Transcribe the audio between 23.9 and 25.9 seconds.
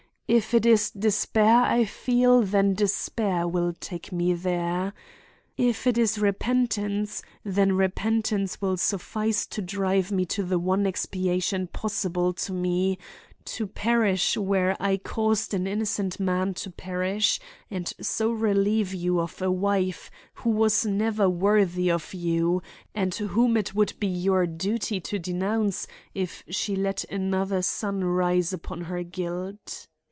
be your duty to denounce